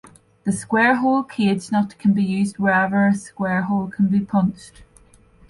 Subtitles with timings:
[0.45, 4.81] The square-hole cage nut can be used wherever a square hole can be punched.